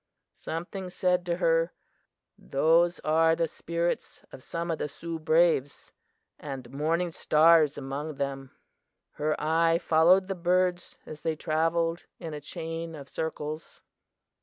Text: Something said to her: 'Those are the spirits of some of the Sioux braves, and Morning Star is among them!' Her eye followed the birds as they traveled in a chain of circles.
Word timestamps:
Something 0.33 0.89
said 0.89 1.27
to 1.27 1.37
her: 1.37 1.73
'Those 2.35 2.97
are 3.01 3.35
the 3.35 3.47
spirits 3.47 4.23
of 4.31 4.41
some 4.41 4.71
of 4.71 4.79
the 4.79 4.89
Sioux 4.89 5.19
braves, 5.19 5.91
and 6.39 6.67
Morning 6.71 7.11
Star 7.11 7.61
is 7.61 7.77
among 7.77 8.15
them!' 8.15 8.49
Her 9.11 9.39
eye 9.39 9.77
followed 9.77 10.27
the 10.27 10.33
birds 10.33 10.97
as 11.05 11.21
they 11.21 11.35
traveled 11.35 12.05
in 12.17 12.33
a 12.33 12.41
chain 12.41 12.95
of 12.95 13.09
circles. 13.09 13.83